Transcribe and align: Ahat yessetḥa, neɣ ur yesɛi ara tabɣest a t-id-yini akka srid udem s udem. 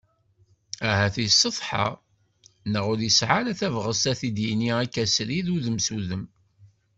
Ahat 0.89 1.15
yessetḥa, 1.23 1.85
neɣ 2.71 2.85
ur 2.91 2.99
yesɛi 3.01 3.31
ara 3.39 3.59
tabɣest 3.59 4.05
a 4.11 4.13
t-id-yini 4.19 4.71
akka 4.83 5.03
srid 5.07 5.47
udem 5.55 5.77
s 5.85 5.87
udem. 5.97 6.25